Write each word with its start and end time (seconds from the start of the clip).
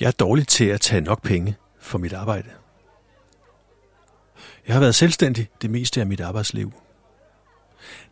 Jeg 0.00 0.06
er 0.06 0.10
dårlig 0.10 0.48
til 0.48 0.64
at 0.64 0.80
tage 0.80 1.00
nok 1.00 1.22
penge 1.22 1.56
for 1.78 1.98
mit 1.98 2.12
arbejde. 2.12 2.48
Jeg 4.66 4.74
har 4.74 4.80
været 4.80 4.94
selvstændig 4.94 5.48
det 5.62 5.70
meste 5.70 6.00
af 6.00 6.06
mit 6.06 6.20
arbejdsliv. 6.20 6.72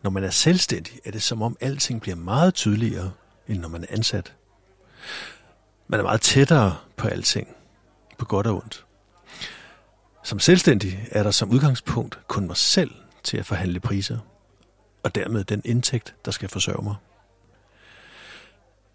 Når 0.03 0.11
man 0.11 0.25
er 0.25 0.31
selvstændig, 0.31 1.01
er 1.05 1.11
det 1.11 1.23
som 1.23 1.43
om 1.43 1.57
alting 1.61 2.01
bliver 2.01 2.17
meget 2.17 2.55
tydeligere, 2.55 3.13
end 3.49 3.59
når 3.59 3.69
man 3.69 3.83
er 3.83 3.87
ansat. 3.91 4.35
Man 5.89 6.01
er 6.01 6.05
meget 6.05 6.21
tættere 6.21 6.77
på 6.97 7.09
alting, 7.09 7.49
på 8.19 8.25
godt 8.25 8.47
og 8.47 8.57
ondt. 8.57 8.87
Som 10.23 10.39
selvstændig 10.39 11.09
er 11.11 11.23
der 11.23 11.31
som 11.31 11.51
udgangspunkt 11.51 12.19
kun 12.29 12.47
mig 12.47 12.57
selv 12.57 12.91
til 13.23 13.37
at 13.37 13.47
forhandle 13.47 13.81
priser, 13.81 14.19
og 15.03 15.15
dermed 15.15 15.45
den 15.45 15.63
indtægt, 15.65 16.15
der 16.25 16.31
skal 16.31 16.49
forsørge 16.49 16.85
mig. 16.85 16.95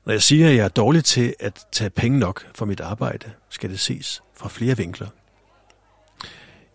Når 0.08 0.14
jeg 0.14 0.22
siger, 0.22 0.50
at 0.50 0.56
jeg 0.56 0.64
er 0.64 0.70
dårlig 0.70 1.04
til 1.04 1.36
at 1.40 1.66
tage 1.72 1.90
penge 1.90 2.20
nok 2.20 2.48
for 2.56 2.66
mit 2.66 2.80
arbejde, 2.80 3.32
skal 3.50 3.70
det 3.70 3.80
ses 3.80 4.22
fra 4.36 4.50
flere 4.50 4.78
vinkler. 4.78 5.08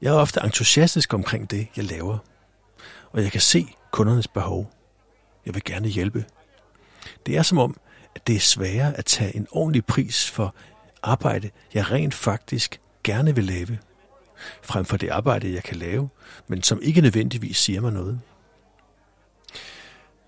Jeg 0.02 0.14
er 0.14 0.18
ofte 0.18 0.40
entusiastisk 0.44 1.14
omkring 1.14 1.50
det, 1.50 1.68
jeg 1.76 1.84
laver, 1.84 2.18
og 3.12 3.22
jeg 3.22 3.32
kan 3.32 3.40
se 3.40 3.66
kundernes 3.90 4.28
behov. 4.28 4.72
Jeg 5.46 5.54
vil 5.54 5.64
gerne 5.64 5.88
hjælpe. 5.88 6.24
Det 7.26 7.36
er 7.36 7.42
som 7.42 7.58
om, 7.58 7.76
at 8.14 8.26
det 8.26 8.36
er 8.36 8.40
sværere 8.40 8.98
at 8.98 9.04
tage 9.04 9.36
en 9.36 9.46
ordentlig 9.50 9.84
pris 9.84 10.30
for 10.30 10.54
arbejde, 11.02 11.50
jeg 11.74 11.90
rent 11.90 12.14
faktisk 12.14 12.80
gerne 13.04 13.34
vil 13.34 13.44
lave, 13.44 13.78
frem 14.62 14.84
for 14.84 14.96
det 14.96 15.08
arbejde, 15.08 15.54
jeg 15.54 15.62
kan 15.62 15.76
lave, 15.76 16.08
men 16.48 16.62
som 16.62 16.82
ikke 16.82 17.00
nødvendigvis 17.00 17.56
siger 17.56 17.80
mig 17.80 17.92
noget. 17.92 18.20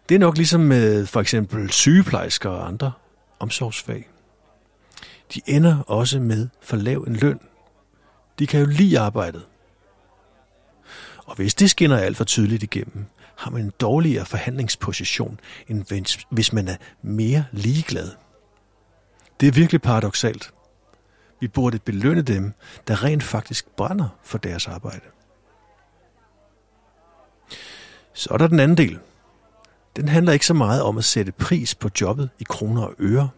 Det 0.08 0.14
er 0.14 0.18
nok 0.18 0.36
ligesom 0.36 0.60
med 0.60 1.06
for 1.06 1.20
eksempel 1.20 1.70
sygeplejersker 1.70 2.50
og 2.50 2.66
andre 2.66 2.92
omsorgsfag. 3.38 4.08
De 5.34 5.40
ender 5.46 5.82
også 5.86 6.20
med 6.20 6.48
for 6.60 6.76
lav 6.76 7.04
en 7.06 7.16
løn. 7.16 7.40
De 8.38 8.46
kan 8.46 8.60
jo 8.60 8.66
lide 8.66 8.98
arbejdet. 8.98 9.46
Og 11.26 11.36
hvis 11.36 11.54
det 11.54 11.70
skinner 11.70 11.96
alt 11.96 12.16
for 12.16 12.24
tydeligt 12.24 12.62
igennem, 12.62 13.06
har 13.36 13.50
man 13.50 13.62
en 13.62 13.72
dårligere 13.80 14.26
forhandlingsposition, 14.26 15.40
end 15.68 15.84
hvis 16.30 16.52
man 16.52 16.68
er 16.68 16.76
mere 17.02 17.44
ligeglad. 17.52 18.10
Det 19.40 19.48
er 19.48 19.52
virkelig 19.52 19.82
paradoxalt. 19.82 20.52
Vi 21.40 21.48
burde 21.48 21.78
belønne 21.78 22.22
dem, 22.22 22.52
der 22.88 23.04
rent 23.04 23.22
faktisk 23.22 23.68
brænder 23.76 24.08
for 24.22 24.38
deres 24.38 24.68
arbejde. 24.68 25.04
Så 28.12 28.28
er 28.34 28.38
der 28.38 28.46
den 28.46 28.60
anden 28.60 28.76
del. 28.76 28.98
Den 29.96 30.08
handler 30.08 30.32
ikke 30.32 30.46
så 30.46 30.54
meget 30.54 30.82
om 30.82 30.98
at 30.98 31.04
sætte 31.04 31.32
pris 31.32 31.74
på 31.74 31.88
jobbet 32.00 32.30
i 32.38 32.44
kroner 32.48 32.82
og 32.82 32.94
øre, 32.98 33.28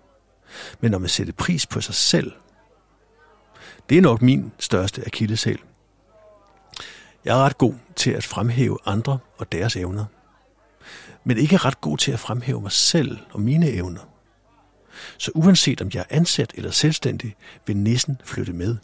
men 0.81 0.95
om 0.95 1.05
at 1.05 1.11
sætte 1.11 1.33
pris 1.33 1.67
på 1.67 1.81
sig 1.81 1.95
selv. 1.95 2.33
Det 3.89 3.99
er 3.99 4.03
nok 4.03 4.23
min 4.23 4.53
største 4.59 5.03
akilleshæl. 5.07 5.59
Jeg 7.25 7.39
er 7.39 7.45
ret 7.45 7.59
god 7.59 7.75
til 7.97 8.11
at 8.11 8.25
fremhæve 8.25 8.79
andre 8.87 9.19
og 9.39 9.53
deres 9.53 9.77
evner, 9.77 10.05
men 11.25 11.39
ikke 11.39 11.57
ret 11.57 11.81
god 11.81 11.99
til 11.99 12.13
at 12.13 12.21
fremhæve 12.21 12.61
mig 12.61 12.73
selv 12.73 13.19
og 13.31 13.41
mine 13.41 13.71
evner. 13.71 14.01
Så 15.19 15.31
uanset 15.35 15.81
om 15.83 15.91
jeg 15.95 16.01
er 16.01 16.17
ansat 16.17 16.53
eller 16.55 16.71
selvstændig, 16.71 17.37
vil 17.67 17.77
nissen 17.77 18.21
flytte 18.25 18.53
med. 18.53 18.77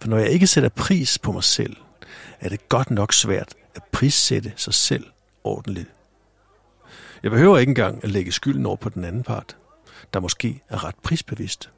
For 0.00 0.08
når 0.08 0.18
jeg 0.18 0.30
ikke 0.30 0.46
sætter 0.46 0.68
pris 0.68 1.18
på 1.18 1.32
mig 1.32 1.44
selv, 1.44 1.76
er 2.40 2.48
det 2.48 2.68
godt 2.68 2.90
nok 2.90 3.12
svært 3.12 3.54
at 3.74 3.82
prissætte 3.92 4.52
sig 4.56 4.74
selv 4.74 5.04
ordentligt. 5.44 5.95
Jeg 7.22 7.30
behøver 7.30 7.58
ikke 7.58 7.70
engang 7.70 8.04
at 8.04 8.10
lægge 8.10 8.32
skylden 8.32 8.66
over 8.66 8.76
på 8.76 8.88
den 8.88 9.04
anden 9.04 9.22
part, 9.22 9.56
der 10.14 10.20
måske 10.20 10.62
er 10.68 10.84
ret 10.84 10.94
prisbevidst, 11.02 11.70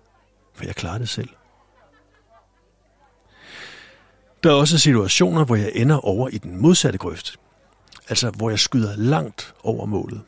for 0.55 0.65
jeg 0.65 0.75
klarer 0.75 0.99
det 0.99 1.09
selv. 1.09 1.29
Der 4.43 4.51
er 4.51 4.55
også 4.55 4.79
situationer, 4.79 5.45
hvor 5.45 5.57
jeg 5.57 5.73
ender 5.75 5.97
over 5.97 6.29
i 6.29 6.39
den 6.39 6.63
modsatte 6.63 6.99
grøft, 6.99 7.37
altså 8.09 8.31
hvor 8.31 8.51
jeg 8.51 8.59
skyder 8.59 8.97
langt 8.97 9.55
over 9.63 9.87
målet. 9.87 10.23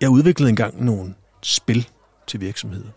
Jeg 0.00 0.10
udviklede 0.10 0.50
engang 0.50 0.84
nogle 0.84 1.14
spil 1.42 1.88
til 2.26 2.40
virksomheder. 2.40 2.88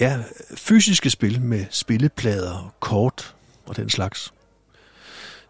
Ja, 0.00 0.22
fysiske 0.54 1.10
spil 1.10 1.40
med 1.40 1.66
spilleplader, 1.70 2.74
kort 2.80 3.34
og 3.66 3.76
den 3.76 3.90
slags. 3.90 4.32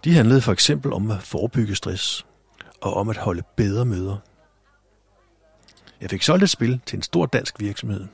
De 0.04 0.14
handlede 0.14 0.40
for 0.40 0.52
eksempel 0.52 0.92
om 0.92 1.10
at 1.10 1.22
forebygge 1.22 1.76
stress 1.76 2.26
og 2.80 2.94
om 2.94 3.08
at 3.08 3.16
holde 3.16 3.42
bedre 3.56 3.84
møder. 3.84 4.16
Jeg 6.00 6.10
fik 6.10 6.22
solgt 6.22 6.42
et 6.42 6.50
spil 6.50 6.80
til 6.86 6.96
en 6.96 7.02
stor 7.02 7.26
dansk 7.26 7.60
virksomhed, 7.60 8.06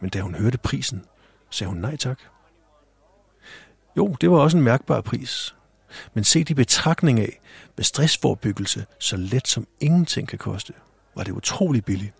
men 0.00 0.10
da 0.10 0.20
hun 0.20 0.34
hørte 0.34 0.58
prisen, 0.58 1.04
sagde 1.50 1.68
hun 1.68 1.78
nej 1.78 1.96
tak. 1.96 2.20
Jo, 3.96 4.16
det 4.20 4.30
var 4.30 4.38
også 4.38 4.56
en 4.56 4.62
mærkbar 4.62 5.00
pris, 5.00 5.54
men 6.14 6.24
se 6.24 6.44
i 6.48 6.54
betragtning 6.54 7.20
af, 7.20 7.40
hvad 7.74 7.84
stressforbyggelse 7.84 8.86
så 8.98 9.16
let 9.16 9.48
som 9.48 9.66
ingenting 9.80 10.28
kan 10.28 10.38
koste, 10.38 10.72
var 11.14 11.24
det 11.24 11.32
utrolig 11.32 11.84
billigt. 11.84 12.14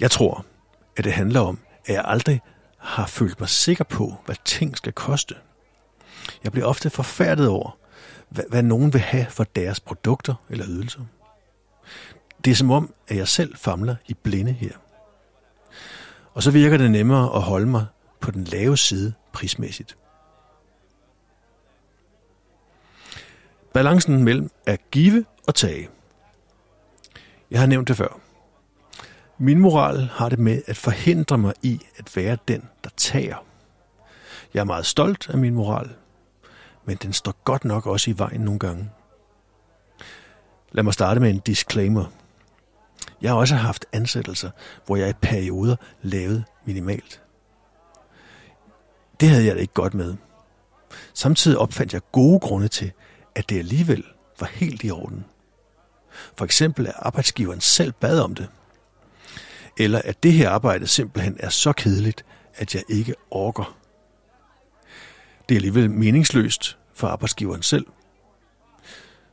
Jeg 0.00 0.10
tror, 0.10 0.46
at 0.96 1.04
det 1.04 1.12
handler 1.12 1.40
om, 1.40 1.58
at 1.86 1.94
jeg 1.94 2.02
aldrig 2.04 2.40
har 2.78 3.06
følt 3.06 3.40
mig 3.40 3.48
sikker 3.48 3.84
på, 3.84 4.16
hvad 4.24 4.36
ting 4.44 4.76
skal 4.76 4.92
koste. 4.92 5.34
Jeg 6.44 6.52
bliver 6.52 6.66
ofte 6.66 6.90
forfærdet 6.90 7.48
over, 7.48 7.78
hvad, 8.32 8.44
hvad 8.48 8.62
nogen 8.62 8.92
vil 8.92 9.00
have 9.00 9.26
for 9.30 9.44
deres 9.44 9.80
produkter 9.80 10.34
eller 10.50 10.66
ydelser. 10.68 11.00
Det 12.44 12.50
er 12.50 12.54
som 12.54 12.70
om, 12.70 12.94
at 13.08 13.16
jeg 13.16 13.28
selv 13.28 13.56
famler 13.56 13.96
i 14.06 14.14
blinde 14.14 14.52
her. 14.52 14.72
Og 16.34 16.42
så 16.42 16.50
virker 16.50 16.76
det 16.76 16.90
nemmere 16.90 17.36
at 17.36 17.42
holde 17.42 17.66
mig 17.66 17.86
på 18.20 18.30
den 18.30 18.44
lave 18.44 18.76
side 18.76 19.12
prismæssigt. 19.32 19.96
Balancen 23.74 24.24
mellem 24.24 24.50
at 24.66 24.90
give 24.90 25.24
og 25.46 25.54
tage. 25.54 25.88
Jeg 27.50 27.60
har 27.60 27.66
nævnt 27.66 27.88
det 27.88 27.96
før. 27.96 28.18
Min 29.38 29.58
moral 29.58 30.10
har 30.12 30.28
det 30.28 30.38
med 30.38 30.62
at 30.66 30.76
forhindre 30.76 31.38
mig 31.38 31.54
i 31.62 31.80
at 31.96 32.16
være 32.16 32.38
den, 32.48 32.68
der 32.84 32.90
tager. 32.96 33.44
Jeg 34.54 34.60
er 34.60 34.64
meget 34.64 34.86
stolt 34.86 35.30
af 35.30 35.38
min 35.38 35.54
moral, 35.54 35.90
men 36.84 36.96
den 36.96 37.12
står 37.12 37.34
godt 37.44 37.64
nok 37.64 37.86
også 37.86 38.10
i 38.10 38.14
vejen 38.18 38.40
nogle 38.40 38.60
gange. 38.60 38.90
Lad 40.72 40.84
mig 40.84 40.94
starte 40.94 41.20
med 41.20 41.30
en 41.30 41.38
disclaimer. 41.38 42.04
Jeg 43.22 43.30
har 43.30 43.38
også 43.38 43.54
haft 43.54 43.84
ansættelser, 43.92 44.50
hvor 44.86 44.96
jeg 44.96 45.08
i 45.08 45.12
perioder 45.12 45.76
lavede 46.02 46.44
minimalt. 46.64 47.22
Det 49.20 49.28
havde 49.28 49.44
jeg 49.44 49.54
det 49.54 49.60
ikke 49.60 49.74
godt 49.74 49.94
med. 49.94 50.14
Samtidig 51.14 51.58
opfandt 51.58 51.92
jeg 51.92 52.02
gode 52.12 52.40
grunde 52.40 52.68
til, 52.68 52.92
at 53.34 53.50
det 53.50 53.58
alligevel 53.58 54.04
var 54.40 54.46
helt 54.46 54.84
i 54.84 54.90
orden. 54.90 55.24
For 56.36 56.44
eksempel 56.44 56.86
at 56.86 56.94
arbejdsgiveren 56.96 57.60
selv 57.60 57.92
bad 57.92 58.20
om 58.20 58.34
det. 58.34 58.48
Eller 59.78 60.02
at 60.04 60.22
det 60.22 60.32
her 60.32 60.50
arbejde 60.50 60.86
simpelthen 60.86 61.36
er 61.40 61.48
så 61.48 61.72
kedeligt, 61.72 62.24
at 62.54 62.74
jeg 62.74 62.82
ikke 62.88 63.14
orker. 63.30 63.76
Det 65.52 65.56
er 65.56 65.60
alligevel 65.60 65.90
meningsløst 65.90 66.78
for 66.94 67.08
arbejdsgiveren 67.08 67.62
selv. 67.62 67.86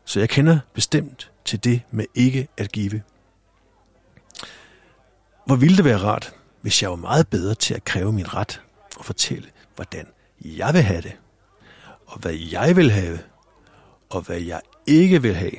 Så 0.06 0.20
jeg 0.20 0.30
kender 0.30 0.60
bestemt 0.74 1.32
til 1.46 1.64
det 1.64 1.82
med 1.92 2.06
ikke 2.16 2.48
at 2.58 2.72
give. 2.72 3.02
Hvor 5.46 5.56
ville 5.56 5.78
det 5.78 5.86
være 5.86 5.98
rart, 5.98 6.34
hvis 6.62 6.82
jeg 6.82 6.90
var 6.90 6.96
meget 6.96 7.28
bedre 7.28 7.56
til 7.56 7.74
at 7.74 7.84
kræve 7.84 8.14
min 8.14 8.34
ret 8.34 8.62
og 8.98 9.06
fortælle, 9.06 9.48
hvordan 9.76 10.08
jeg 10.40 10.74
vil 10.74 10.82
have 10.82 11.02
det, 11.02 11.18
og 12.06 12.20
hvad 12.20 12.34
jeg 12.34 12.76
vil 12.76 12.92
have, 12.92 13.20
og 14.10 14.22
hvad 14.22 14.40
jeg 14.40 14.62
ikke 14.88 15.22
vil 15.22 15.36
have. 15.36 15.56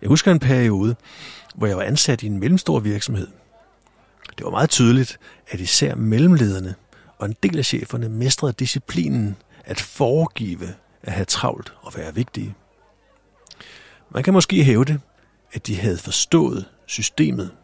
Jeg 0.00 0.08
husker 0.08 0.32
en 0.32 0.40
periode, 0.40 0.96
hvor 1.54 1.66
jeg 1.66 1.76
var 1.76 1.82
ansat 1.82 2.22
i 2.22 2.26
en 2.26 2.40
mellemstor 2.40 2.80
virksomhed. 2.80 3.28
Det 4.38 4.44
var 4.44 4.50
meget 4.50 4.70
tydeligt, 4.70 5.18
at 5.48 5.60
især 5.60 5.94
mellemlederne 5.94 6.74
og 7.18 7.26
en 7.26 7.36
del 7.42 7.58
af 7.58 7.64
cheferne 7.64 8.08
mestrede 8.08 8.52
disciplinen 8.52 9.36
at 9.64 9.80
foregive 9.80 10.74
at 11.02 11.12
have 11.12 11.24
travlt 11.24 11.72
og 11.80 11.92
være 11.96 12.14
vigtige. 12.14 12.54
Man 14.10 14.22
kan 14.22 14.32
måske 14.32 14.64
hæve 14.64 14.84
det, 14.84 15.00
at 15.52 15.66
de 15.66 15.76
havde 15.76 15.98
forstået 15.98 16.68
systemet, 16.86 17.54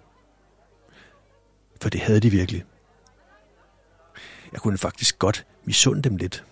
for 1.82 1.88
det 1.88 2.00
havde 2.00 2.20
de 2.20 2.30
virkelig. 2.30 2.64
Jeg 4.52 4.60
kunne 4.60 4.78
faktisk 4.78 5.18
godt 5.18 5.46
misunde 5.64 6.02
dem 6.02 6.16
lidt. 6.16 6.44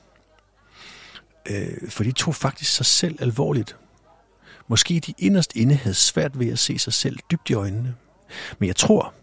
Øh, 1.51 1.91
for 1.91 2.05
de 2.05 2.13
tog 2.13 2.35
faktisk 2.35 2.75
sig 2.75 2.87
selv 2.87 3.17
alvorligt. 3.21 3.77
Måske 4.69 5.01
de 5.01 5.15
inderst 5.19 5.57
inde 5.57 5.75
havde 5.75 5.95
svært 5.95 6.39
ved 6.39 6.53
at 6.53 6.59
se 6.59 6.79
sig 6.79 6.93
selv 6.93 7.19
dybt 7.31 7.51
i 7.51 7.55
øjnene. 7.55 7.95
Men 8.59 8.67
jeg 8.67 8.77
tror, 8.77 9.15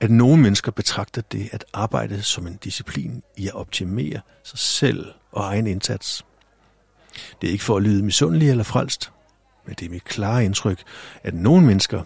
at 0.00 0.10
nogle 0.10 0.42
mennesker 0.42 0.72
betragter 0.72 1.22
det 1.22 1.48
at 1.52 1.64
arbejde 1.72 2.22
som 2.22 2.46
en 2.46 2.56
disciplin 2.56 3.22
i 3.36 3.48
at 3.48 3.54
optimere 3.54 4.20
sig 4.42 4.58
selv 4.58 5.12
og 5.32 5.44
egen 5.44 5.66
indsats. 5.66 6.24
Det 7.40 7.48
er 7.48 7.52
ikke 7.52 7.64
for 7.64 7.76
at 7.76 7.82
lyde 7.82 8.02
misundelig 8.02 8.50
eller 8.50 8.64
frelst, 8.64 9.12
Men 9.66 9.74
det 9.74 9.86
er 9.86 9.90
mit 9.90 10.04
klare 10.04 10.44
indtryk, 10.44 10.82
at 11.22 11.34
nogle 11.34 11.66
mennesker 11.66 12.02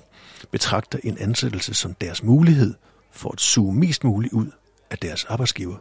betragter 0.51 0.99
en 1.05 1.19
ansættelse 1.19 1.75
som 1.75 1.95
deres 1.95 2.23
mulighed 2.23 2.75
for 3.11 3.33
at 3.33 3.41
suge 3.41 3.75
mest 3.75 4.05
muligt 4.05 4.33
ud 4.33 4.51
af 4.91 4.99
deres 4.99 5.25
arbejdsgiver. 5.25 5.77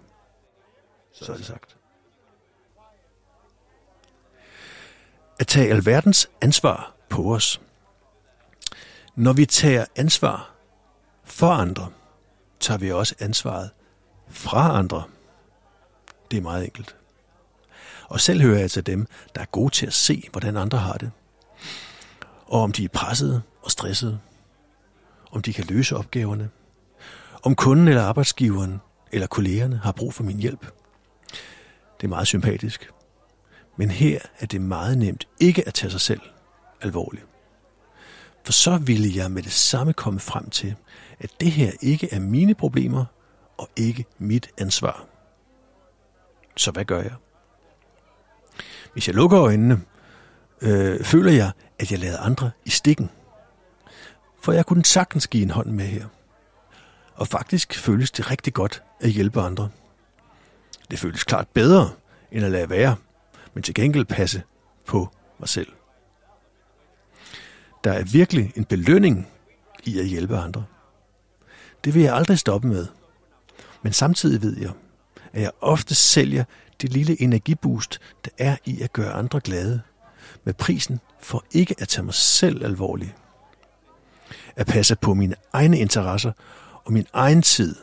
Så 1.13 1.31
er 1.31 1.37
det 1.37 1.45
sagt. 1.45 1.77
At 5.39 5.47
tage 5.47 5.69
alverdens 5.69 6.29
ansvar 6.41 6.95
på 7.09 7.35
os. 7.35 7.61
Når 9.15 9.33
vi 9.33 9.45
tager 9.45 9.85
ansvar 9.95 10.55
for 11.23 11.49
andre, 11.49 11.91
tager 12.59 12.77
vi 12.77 12.91
også 12.91 13.15
ansvaret 13.19 13.69
fra 14.29 14.77
andre. 14.77 15.03
Det 16.31 16.37
er 16.37 16.41
meget 16.41 16.65
enkelt. 16.65 16.95
Og 18.07 18.19
selv 18.19 18.41
hører 18.41 18.59
jeg 18.59 18.71
til 18.71 18.85
dem, 18.85 19.07
der 19.35 19.41
er 19.41 19.45
gode 19.45 19.73
til 19.73 19.85
at 19.85 19.93
se, 19.93 20.27
hvordan 20.31 20.57
andre 20.57 20.77
har 20.77 20.93
det. 20.93 21.11
Og 22.45 22.61
om 22.61 22.71
de 22.71 22.83
er 22.83 22.89
pressede 22.89 23.41
og 23.61 23.71
stressede. 23.71 24.19
Om 25.31 25.41
de 25.41 25.53
kan 25.53 25.65
løse 25.65 25.95
opgaverne. 25.95 26.49
Om 27.43 27.55
kunden 27.55 27.87
eller 27.87 28.03
arbejdsgiveren 28.03 28.81
eller 29.11 29.27
kollegerne 29.27 29.77
har 29.77 29.91
brug 29.91 30.13
for 30.13 30.23
min 30.23 30.39
hjælp. 30.39 30.65
Det 31.97 32.03
er 32.03 32.07
meget 32.07 32.27
sympatisk. 32.27 32.91
Men 33.77 33.91
her 33.91 34.19
er 34.39 34.45
det 34.45 34.61
meget 34.61 34.97
nemt 34.97 35.27
ikke 35.39 35.67
at 35.67 35.73
tage 35.73 35.91
sig 35.91 36.01
selv 36.01 36.21
alvorligt. 36.81 37.25
For 38.43 38.51
så 38.51 38.77
ville 38.77 39.15
jeg 39.15 39.31
med 39.31 39.43
det 39.43 39.51
samme 39.51 39.93
komme 39.93 40.19
frem 40.19 40.49
til, 40.49 40.75
at 41.19 41.31
det 41.39 41.51
her 41.51 41.71
ikke 41.81 42.13
er 42.13 42.19
mine 42.19 42.55
problemer 42.55 43.05
og 43.57 43.69
ikke 43.75 44.05
mit 44.17 44.49
ansvar. 44.57 45.05
Så 46.57 46.71
hvad 46.71 46.85
gør 46.85 47.01
jeg? 47.01 47.13
Hvis 48.93 49.07
jeg 49.07 49.15
lukker 49.15 49.39
øjnene, 49.39 49.81
øh, 50.61 51.03
føler 51.03 51.31
jeg, 51.31 51.51
at 51.79 51.91
jeg 51.91 51.99
lader 51.99 52.19
andre 52.19 52.51
i 52.65 52.69
stikken. 52.69 53.09
For 54.41 54.51
jeg 54.51 54.65
kunne 54.65 54.85
sagtens 54.85 55.27
give 55.27 55.43
en 55.43 55.49
hånd 55.49 55.69
med 55.69 55.85
her. 55.85 56.05
Og 57.13 57.27
faktisk 57.27 57.79
føles 57.79 58.11
det 58.11 58.31
rigtig 58.31 58.53
godt 58.53 58.83
at 58.99 59.09
hjælpe 59.09 59.41
andre. 59.41 59.69
Det 60.91 60.99
føles 60.99 61.23
klart 61.23 61.47
bedre, 61.47 61.91
end 62.31 62.45
at 62.45 62.51
lade 62.51 62.69
være, 62.69 62.95
men 63.53 63.63
til 63.63 63.73
gengæld 63.73 64.05
passe 64.05 64.43
på 64.85 65.09
mig 65.39 65.49
selv. 65.49 65.71
Der 67.83 67.91
er 67.91 68.03
virkelig 68.03 68.53
en 68.55 68.65
belønning 68.65 69.27
i 69.83 69.99
at 69.99 70.05
hjælpe 70.05 70.37
andre. 70.37 70.65
Det 71.83 71.93
vil 71.93 72.01
jeg 72.01 72.15
aldrig 72.15 72.39
stoppe 72.39 72.67
med. 72.67 72.87
Men 73.81 73.93
samtidig 73.93 74.41
ved 74.41 74.57
jeg, 74.57 74.71
at 75.33 75.41
jeg 75.41 75.51
ofte 75.61 75.95
sælger 75.95 76.43
det 76.81 76.93
lille 76.93 77.21
energiboost, 77.21 77.99
der 78.25 78.31
er 78.37 78.55
i 78.65 78.81
at 78.81 78.93
gøre 78.93 79.11
andre 79.11 79.39
glade, 79.39 79.81
med 80.43 80.53
prisen 80.53 80.99
for 81.19 81.45
ikke 81.51 81.75
at 81.79 81.87
tage 81.87 82.05
mig 82.05 82.13
selv 82.13 82.65
alvorligt. 82.65 83.15
At 84.55 84.67
passe 84.67 84.95
på 84.95 85.13
mine 85.13 85.35
egne 85.53 85.79
interesser 85.79 86.31
og 86.85 86.93
min 86.93 87.05
egen 87.13 87.41
tid 87.41 87.75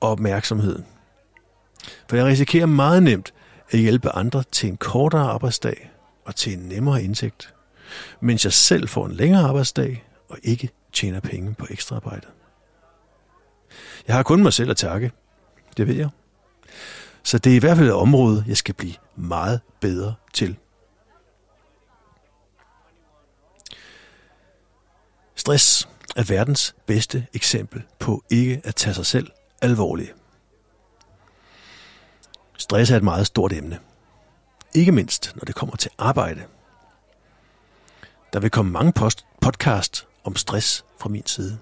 og 0.00 0.10
opmærksomhed. 0.10 0.82
For 2.08 2.16
jeg 2.16 2.24
risikerer 2.26 2.66
meget 2.66 3.02
nemt 3.02 3.34
at 3.70 3.78
hjælpe 3.78 4.10
andre 4.10 4.44
til 4.52 4.68
en 4.68 4.76
kortere 4.76 5.30
arbejdsdag 5.30 5.90
og 6.24 6.36
til 6.36 6.52
en 6.52 6.58
nemmere 6.58 7.02
indtægt, 7.02 7.54
mens 8.20 8.44
jeg 8.44 8.52
selv 8.52 8.88
får 8.88 9.06
en 9.06 9.12
længere 9.12 9.42
arbejdsdag 9.42 10.04
og 10.28 10.38
ikke 10.42 10.70
tjener 10.92 11.20
penge 11.20 11.54
på 11.54 11.66
ekstraarbejde. 11.70 12.26
Jeg 14.06 14.16
har 14.16 14.22
kun 14.22 14.42
mig 14.42 14.52
selv 14.52 14.70
at 14.70 14.76
takke. 14.76 15.12
Det 15.76 15.86
ved 15.86 15.94
jeg. 15.94 16.08
Så 17.22 17.38
det 17.38 17.52
er 17.52 17.56
i 17.56 17.58
hvert 17.58 17.76
fald 17.76 17.88
et 17.88 17.94
område, 17.94 18.44
jeg 18.48 18.56
skal 18.56 18.74
blive 18.74 18.94
meget 19.16 19.60
bedre 19.80 20.14
til. 20.32 20.56
Stress 25.34 25.88
er 26.16 26.22
verdens 26.22 26.74
bedste 26.86 27.26
eksempel 27.34 27.82
på 27.98 28.24
ikke 28.30 28.60
at 28.64 28.74
tage 28.74 28.94
sig 28.94 29.06
selv 29.06 29.30
alvorligt. 29.62 30.14
Stress 32.58 32.90
er 32.90 32.96
et 32.96 33.02
meget 33.04 33.26
stort 33.26 33.52
emne. 33.52 33.78
Ikke 34.74 34.92
mindst, 34.92 35.32
når 35.36 35.44
det 35.44 35.54
kommer 35.54 35.76
til 35.76 35.90
arbejde. 35.98 36.42
Der 38.32 38.40
vil 38.40 38.50
komme 38.50 38.72
mange 38.72 38.92
post- 38.92 39.26
podcast 39.40 40.06
om 40.24 40.36
stress 40.36 40.84
fra 41.00 41.08
min 41.08 41.26
side. 41.26 41.58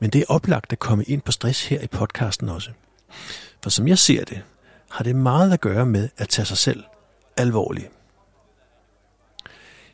Men 0.00 0.10
det 0.10 0.20
er 0.20 0.24
oplagt 0.28 0.72
at 0.72 0.78
komme 0.78 1.04
ind 1.04 1.22
på 1.22 1.32
stress 1.32 1.66
her 1.66 1.80
i 1.80 1.86
podcasten 1.86 2.48
også. 2.48 2.70
For 3.62 3.70
som 3.70 3.88
jeg 3.88 3.98
ser 3.98 4.24
det, 4.24 4.42
har 4.90 5.04
det 5.04 5.16
meget 5.16 5.52
at 5.52 5.60
gøre 5.60 5.86
med 5.86 6.08
at 6.16 6.28
tage 6.28 6.46
sig 6.46 6.58
selv 6.58 6.84
alvorligt. 7.36 7.90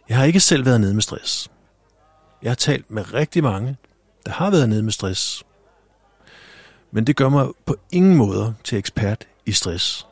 Jeg 0.08 0.16
har 0.16 0.24
ikke 0.24 0.40
selv 0.40 0.66
været 0.66 0.80
nede 0.80 0.94
med 0.94 1.02
stress. 1.02 1.50
Jeg 2.42 2.50
har 2.50 2.54
talt 2.54 2.90
med 2.90 3.14
rigtig 3.14 3.42
mange, 3.42 3.76
der 4.26 4.32
har 4.32 4.50
været 4.50 4.68
nede 4.68 4.82
med 4.82 4.92
stress. 4.92 5.44
Men 6.90 7.06
det 7.06 7.16
gør 7.16 7.28
mig 7.28 7.48
på 7.66 7.76
ingen 7.92 8.16
måde 8.16 8.54
til 8.64 8.78
ekspert 8.78 9.26
i 9.46 9.52
stress. 9.52 10.06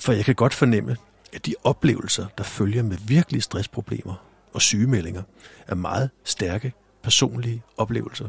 For 0.00 0.12
jeg 0.12 0.24
kan 0.24 0.34
godt 0.34 0.54
fornemme, 0.54 0.96
at 1.32 1.46
de 1.46 1.54
oplevelser, 1.64 2.26
der 2.38 2.44
følger 2.44 2.82
med 2.82 2.96
virkelige 3.06 3.42
stressproblemer 3.42 4.14
og 4.52 4.62
sygemeldinger, 4.62 5.22
er 5.66 5.74
meget 5.74 6.10
stærke 6.24 6.72
personlige 7.02 7.62
oplevelser. 7.76 8.28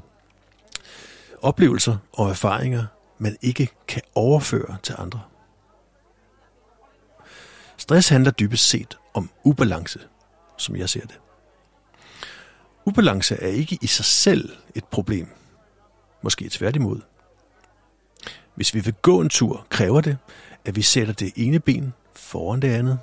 Oplevelser 1.42 1.98
og 2.14 2.30
erfaringer, 2.30 2.86
man 3.18 3.38
ikke 3.42 3.70
kan 3.88 4.02
overføre 4.16 4.78
til 4.84 4.96
andre. 4.98 5.22
Stress 7.78 8.10
handler 8.10 8.32
dybest 8.32 8.70
set 8.70 8.98
om 9.14 9.30
ubalance, 9.44 10.00
som 10.58 10.76
jeg 10.76 10.90
ser 10.90 11.02
det. 11.02 11.20
Ubalance 12.86 13.36
er 13.36 13.48
ikke 13.48 13.78
i 13.82 13.88
sig 13.88 14.06
selv 14.06 14.50
et 14.76 14.86
problem. 14.86 15.28
Måske 16.22 16.50
tværtimod. 16.50 17.02
Hvis 18.56 18.74
vi 18.74 18.80
vil 18.80 18.94
gå 18.94 19.22
en 19.22 19.30
tur, 19.30 19.66
kræver 19.70 20.02
det, 20.02 20.18
at 20.66 20.76
vi 20.76 20.82
sætter 20.82 21.14
det 21.14 21.34
ene 21.36 21.60
ben 21.60 21.94
foran 22.14 22.62
det 22.62 22.72
andet. 22.72 23.00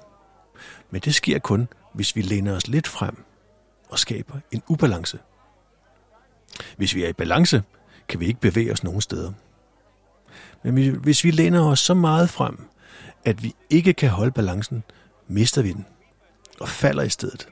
Men 0.91 1.01
det 1.01 1.15
sker 1.15 1.39
kun, 1.39 1.69
hvis 1.93 2.17
vi 2.17 2.23
læner 2.23 2.57
os 2.57 2.67
lidt 2.67 2.87
frem 2.87 3.25
og 3.89 3.99
skaber 3.99 4.35
en 4.51 4.63
ubalance. 4.69 5.19
Hvis 6.77 6.95
vi 6.95 7.05
er 7.05 7.09
i 7.09 7.13
balance, 7.13 7.63
kan 8.09 8.21
vi 8.21 8.27
ikke 8.27 8.41
bevæge 8.41 8.73
os 8.73 8.85
nogen 8.85 9.01
steder. 9.01 9.33
Men 10.63 10.95
hvis 10.95 11.25
vi 11.25 11.31
læner 11.31 11.67
os 11.67 11.81
så 11.81 11.95
meget 11.95 12.31
frem, 12.31 12.69
at 13.25 13.43
vi 13.43 13.55
ikke 13.71 13.93
kan 13.93 14.11
holde 14.11 14.31
balancen, 14.31 14.83
mister 15.29 15.63
vi 15.63 15.73
den 15.73 15.87
og 16.61 16.69
falder 16.69 17.03
i 17.03 17.09
stedet. 17.09 17.49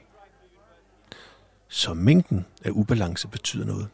Så 1.67 1.93
mængden 1.93 2.45
af 2.63 2.69
ubalance 2.69 3.27
betyder 3.27 3.65
noget. 3.65 3.87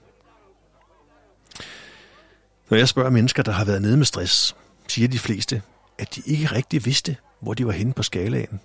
Når 2.69 2.77
jeg 2.77 2.87
spørger 2.87 3.09
mennesker, 3.09 3.43
der 3.43 3.51
har 3.51 3.65
været 3.65 3.81
nede 3.81 3.97
med 3.97 4.05
stress, 4.05 4.55
siger 4.87 5.07
de 5.07 5.19
fleste, 5.19 5.61
at 5.97 6.15
de 6.15 6.21
ikke 6.25 6.45
rigtig 6.45 6.85
vidste, 6.85 7.17
hvor 7.39 7.53
de 7.53 7.65
var 7.65 7.71
henne 7.71 7.93
på 7.93 8.03
skalaen, 8.03 8.59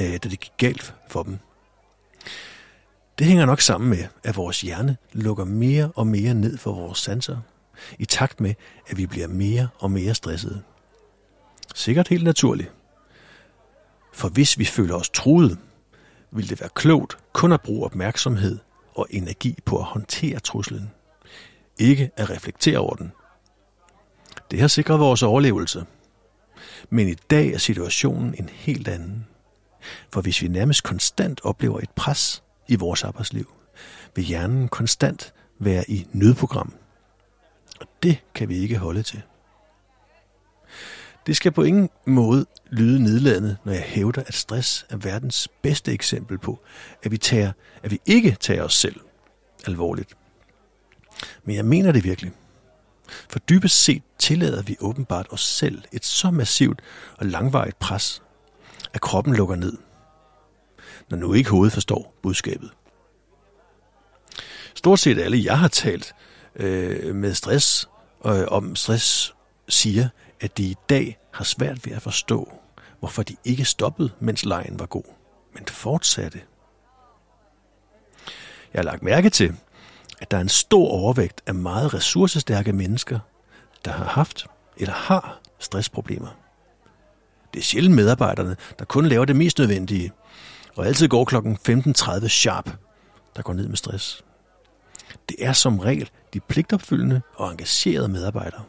øh, 0.00 0.12
da 0.12 0.18
det 0.18 0.40
gik 0.40 0.52
galt 0.56 0.94
for 1.08 1.22
dem. 1.22 1.38
Det 3.18 3.26
hænger 3.26 3.46
nok 3.46 3.60
sammen 3.60 3.90
med, 3.90 4.04
at 4.24 4.36
vores 4.36 4.60
hjerne 4.60 4.96
lukker 5.12 5.44
mere 5.44 5.92
og 5.94 6.06
mere 6.06 6.34
ned 6.34 6.58
for 6.58 6.72
vores 6.72 6.98
sanser, 6.98 7.38
i 7.98 8.04
takt 8.04 8.40
med, 8.40 8.54
at 8.86 8.96
vi 8.96 9.06
bliver 9.06 9.26
mere 9.26 9.68
og 9.78 9.90
mere 9.90 10.14
stressede. 10.14 10.62
Sikkert 11.74 12.08
helt 12.08 12.24
naturligt. 12.24 12.72
For 14.12 14.28
hvis 14.28 14.58
vi 14.58 14.64
føler 14.64 14.94
os 14.94 15.10
truet, 15.10 15.58
vil 16.30 16.48
det 16.48 16.60
være 16.60 16.70
klogt 16.74 17.18
kun 17.32 17.52
at 17.52 17.60
bruge 17.60 17.84
opmærksomhed 17.84 18.58
og 18.94 19.06
energi 19.10 19.58
på 19.64 19.78
at 19.78 19.84
håndtere 19.84 20.40
truslen, 20.40 20.90
ikke 21.78 22.10
at 22.16 22.30
reflektere 22.30 22.78
over 22.78 22.94
den. 22.94 23.12
Det 24.50 24.60
har 24.60 24.68
sikret 24.68 25.00
vores 25.00 25.22
overlevelse. 25.22 25.84
Men 26.90 27.08
i 27.08 27.14
dag 27.14 27.52
er 27.52 27.58
situationen 27.58 28.34
en 28.38 28.48
helt 28.48 28.88
anden. 28.88 29.26
For 30.12 30.20
hvis 30.20 30.42
vi 30.42 30.48
nærmest 30.48 30.82
konstant 30.82 31.40
oplever 31.44 31.80
et 31.80 31.90
pres 31.90 32.42
i 32.68 32.76
vores 32.76 33.04
arbejdsliv, 33.04 33.52
vil 34.14 34.24
hjernen 34.24 34.68
konstant 34.68 35.34
være 35.58 35.90
i 35.90 36.06
nødprogram. 36.12 36.74
Og 37.80 37.86
det 38.02 38.18
kan 38.34 38.48
vi 38.48 38.58
ikke 38.58 38.78
holde 38.78 39.02
til. 39.02 39.22
Det 41.26 41.36
skal 41.36 41.52
på 41.52 41.62
ingen 41.62 41.88
måde 42.06 42.46
lyde 42.70 43.02
nedladende, 43.02 43.56
når 43.64 43.72
jeg 43.72 43.82
hævder, 43.82 44.22
at 44.26 44.34
stress 44.34 44.86
er 44.90 44.96
verdens 44.96 45.48
bedste 45.62 45.92
eksempel 45.92 46.38
på, 46.38 46.58
at 47.02 47.10
vi, 47.10 47.18
tager, 47.18 47.52
at 47.82 47.90
vi 47.90 48.00
ikke 48.06 48.36
tager 48.40 48.62
os 48.62 48.74
selv 48.74 49.00
alvorligt. 49.66 50.16
Men 51.44 51.56
jeg 51.56 51.64
mener 51.64 51.92
det 51.92 52.04
virkelig. 52.04 52.32
For 53.28 53.38
dybest 53.38 53.84
set 53.84 54.02
tillader 54.18 54.62
vi 54.62 54.76
åbenbart 54.80 55.26
os 55.30 55.40
selv 55.40 55.82
et 55.92 56.04
så 56.04 56.30
massivt 56.30 56.80
og 57.18 57.26
langvarigt 57.26 57.78
pres, 57.78 58.22
at 58.94 59.00
kroppen 59.00 59.34
lukker 59.34 59.56
ned, 59.56 59.76
når 61.10 61.18
nu 61.18 61.32
ikke 61.32 61.50
hovedet 61.50 61.72
forstår 61.72 62.14
budskabet. 62.22 62.70
Stort 64.74 64.98
set 64.98 65.18
alle, 65.18 65.44
jeg 65.44 65.58
har 65.58 65.68
talt 65.68 66.14
øh, 66.56 67.14
med 67.14 67.34
stress, 67.34 67.88
øh, 68.26 68.44
om 68.48 68.76
stress, 68.76 69.34
siger, 69.68 70.08
at 70.40 70.58
de 70.58 70.62
i 70.62 70.76
dag 70.88 71.18
har 71.32 71.44
svært 71.44 71.86
ved 71.86 71.92
at 71.92 72.02
forstå, 72.02 72.52
hvorfor 72.98 73.22
de 73.22 73.36
ikke 73.44 73.64
stoppede, 73.64 74.10
mens 74.20 74.44
lejen 74.44 74.78
var 74.78 74.86
god, 74.86 75.04
men 75.54 75.66
fortsatte. 75.66 76.40
Jeg 78.74 78.78
har 78.78 78.84
lagt 78.84 79.02
mærke 79.02 79.30
til, 79.30 79.54
at 80.20 80.30
der 80.30 80.36
er 80.36 80.40
en 80.40 80.48
stor 80.48 80.88
overvægt 80.88 81.40
af 81.46 81.54
meget 81.54 81.94
ressourcestærke 81.94 82.72
mennesker, 82.72 83.18
der 83.84 83.92
har 83.92 84.04
haft 84.04 84.46
eller 84.76 84.94
har 84.94 85.40
stressproblemer. 85.58 86.28
Det 87.54 87.60
er 87.60 87.64
sjældent 87.64 87.94
medarbejderne, 87.94 88.56
der 88.78 88.84
kun 88.84 89.06
laver 89.06 89.24
det 89.24 89.36
mest 89.36 89.58
nødvendige, 89.58 90.12
og 90.76 90.86
altid 90.86 91.08
går 91.08 91.24
klokken 91.24 91.58
15.30 91.68 92.28
sharp, 92.28 92.70
der 93.36 93.42
går 93.42 93.52
ned 93.52 93.68
med 93.68 93.76
stress. 93.76 94.24
Det 95.28 95.36
er 95.38 95.52
som 95.52 95.78
regel 95.78 96.10
de 96.34 96.40
pligtopfyldende 96.40 97.20
og 97.34 97.50
engagerede 97.50 98.08
medarbejdere. 98.08 98.62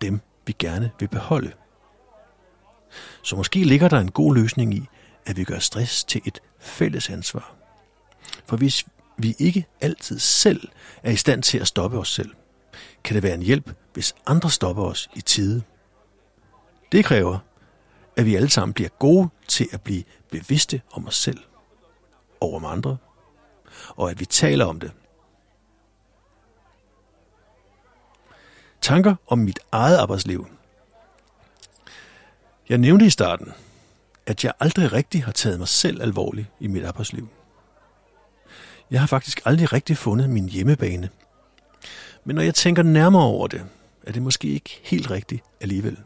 Dem 0.00 0.20
vi 0.46 0.54
gerne 0.58 0.90
vil 1.00 1.08
beholde. 1.08 1.52
Så 3.22 3.36
måske 3.36 3.64
ligger 3.64 3.88
der 3.88 3.98
en 3.98 4.10
god 4.10 4.34
løsning 4.34 4.74
i, 4.74 4.88
at 5.26 5.36
vi 5.36 5.44
gør 5.44 5.58
stress 5.58 6.04
til 6.04 6.20
et 6.24 6.40
fælles 6.58 7.10
ansvar. 7.10 7.54
For 8.46 8.56
hvis 8.56 8.86
vi 9.18 9.34
ikke 9.38 9.66
altid 9.80 10.18
selv 10.18 10.68
er 11.02 11.10
i 11.10 11.16
stand 11.16 11.42
til 11.42 11.58
at 11.58 11.66
stoppe 11.66 11.98
os 11.98 12.08
selv, 12.14 12.30
kan 13.04 13.14
det 13.14 13.22
være 13.22 13.34
en 13.34 13.42
hjælp, 13.42 13.74
hvis 13.92 14.14
andre 14.26 14.50
stopper 14.50 14.82
os 14.82 15.08
i 15.14 15.20
tide. 15.20 15.62
Det 16.92 17.04
kræver, 17.04 17.38
at 18.16 18.26
vi 18.26 18.34
alle 18.34 18.50
sammen 18.50 18.72
bliver 18.72 18.90
gode 18.98 19.28
til 19.48 19.68
at 19.72 19.80
blive 19.80 20.04
bevidste 20.30 20.82
om 20.92 21.06
os 21.06 21.16
selv 21.16 21.38
og 22.40 22.54
om 22.54 22.64
andre, 22.64 22.96
og 23.88 24.10
at 24.10 24.20
vi 24.20 24.24
taler 24.24 24.64
om 24.64 24.80
det. 24.80 24.92
Tanker 28.80 29.14
om 29.26 29.38
mit 29.38 29.58
eget 29.72 29.96
arbejdsliv. 29.96 30.46
Jeg 32.68 32.78
nævnte 32.78 33.06
i 33.06 33.10
starten, 33.10 33.52
at 34.26 34.44
jeg 34.44 34.52
aldrig 34.60 34.92
rigtig 34.92 35.24
har 35.24 35.32
taget 35.32 35.58
mig 35.58 35.68
selv 35.68 36.02
alvorligt 36.02 36.46
i 36.60 36.66
mit 36.66 36.84
arbejdsliv. 36.84 37.28
Jeg 38.90 39.00
har 39.00 39.06
faktisk 39.06 39.40
aldrig 39.44 39.72
rigtig 39.72 39.96
fundet 39.96 40.30
min 40.30 40.48
hjemmebane. 40.48 41.10
Men 42.24 42.36
når 42.36 42.42
jeg 42.42 42.54
tænker 42.54 42.82
nærmere 42.82 43.22
over 43.22 43.46
det, 43.46 43.66
er 44.02 44.12
det 44.12 44.22
måske 44.22 44.48
ikke 44.48 44.80
helt 44.82 45.10
rigtigt 45.10 45.44
alligevel. 45.60 45.96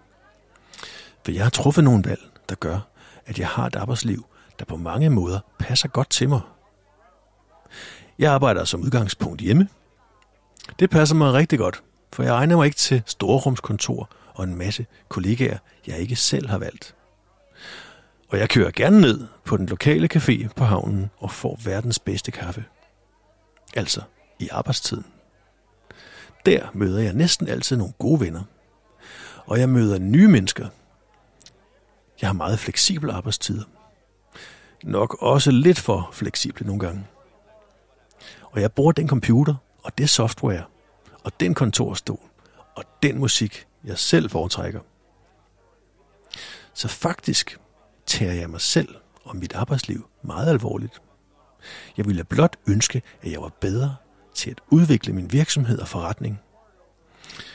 For 1.24 1.32
jeg 1.32 1.42
har 1.42 1.50
truffet 1.50 1.84
nogle 1.84 2.04
valg, 2.04 2.20
der 2.48 2.54
gør, 2.54 2.80
at 3.26 3.38
jeg 3.38 3.48
har 3.48 3.66
et 3.66 3.76
arbejdsliv, 3.76 4.26
der 4.58 4.64
på 4.64 4.76
mange 4.76 5.10
måder 5.10 5.40
passer 5.58 5.88
godt 5.88 6.10
til 6.10 6.28
mig. 6.28 6.40
Jeg 8.18 8.32
arbejder 8.32 8.64
som 8.64 8.80
udgangspunkt 8.80 9.40
hjemme. 9.40 9.68
Det 10.78 10.90
passer 10.90 11.16
mig 11.16 11.32
rigtig 11.32 11.58
godt, 11.58 11.82
for 12.12 12.22
jeg 12.22 12.34
egner 12.34 12.56
mig 12.56 12.64
ikke 12.64 12.76
til 12.76 13.02
storrumskontor 13.06 14.10
og 14.34 14.44
en 14.44 14.54
masse 14.54 14.86
kollegaer, 15.08 15.58
jeg 15.86 15.98
ikke 15.98 16.16
selv 16.16 16.48
har 16.48 16.58
valgt. 16.58 16.94
Og 18.28 18.38
jeg 18.38 18.48
kører 18.48 18.70
gerne 18.70 19.00
ned 19.00 19.26
på 19.44 19.56
den 19.56 19.66
lokale 19.66 20.08
café 20.14 20.48
på 20.56 20.64
havnen 20.64 21.10
og 21.18 21.30
får 21.30 21.58
verdens 21.64 21.98
bedste 21.98 22.30
kaffe. 22.30 22.64
Altså 23.76 24.00
i 24.38 24.48
arbejdstiden. 24.48 25.04
Der 26.46 26.66
møder 26.74 27.02
jeg 27.02 27.12
næsten 27.12 27.48
altid 27.48 27.76
nogle 27.76 27.92
gode 27.98 28.20
venner. 28.20 28.42
Og 29.46 29.60
jeg 29.60 29.68
møder 29.68 29.98
nye 29.98 30.28
mennesker. 30.28 30.68
Jeg 32.22 32.28
har 32.28 32.34
meget 32.34 32.58
fleksible 32.58 33.12
arbejdstider. 33.12 33.64
Nok 34.84 35.22
også 35.22 35.50
lidt 35.50 35.78
for 35.78 36.10
fleksible 36.12 36.66
nogle 36.66 36.80
gange. 36.80 37.06
Og 38.42 38.60
jeg 38.60 38.72
bruger 38.72 38.92
den 38.92 39.08
computer 39.08 39.54
og 39.82 39.98
det 39.98 40.10
software 40.10 40.64
og 41.24 41.40
den 41.40 41.54
kontorstol 41.54 42.20
og 42.76 42.84
den 43.02 43.18
musik, 43.18 43.66
jeg 43.84 43.98
selv 43.98 44.30
foretrækker. 44.30 44.80
Så 46.74 46.88
faktisk 46.88 47.58
tager 48.06 48.32
jeg 48.32 48.50
mig 48.50 48.60
selv 48.60 48.94
og 49.24 49.36
mit 49.36 49.52
arbejdsliv 49.52 50.08
meget 50.22 50.48
alvorligt. 50.48 51.02
Jeg 51.96 52.06
ville 52.06 52.24
blot 52.24 52.56
ønske, 52.68 53.02
at 53.22 53.32
jeg 53.32 53.40
var 53.40 53.52
bedre 53.60 53.96
til 54.34 54.50
at 54.50 54.60
udvikle 54.70 55.12
min 55.12 55.32
virksomhed 55.32 55.78
og 55.78 55.88
forretning. 55.88 56.40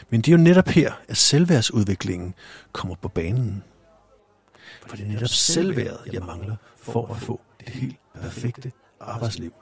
Men 0.09 0.21
det 0.21 0.27
er 0.27 0.37
jo 0.37 0.43
netop 0.43 0.67
her, 0.67 0.93
at 1.07 1.17
selvværdsudviklingen 1.17 2.33
kommer 2.71 2.95
på 2.95 3.07
banen. 3.07 3.63
For 4.87 4.95
det 4.95 5.05
er 5.05 5.09
netop 5.09 5.29
selvværdet, 5.29 6.13
jeg 6.13 6.21
mangler 6.23 6.55
for 6.77 7.07
at 7.07 7.17
få 7.17 7.41
det 7.59 7.69
helt 7.69 7.97
perfekte 8.21 8.71
arbejdsliv. 8.99 9.53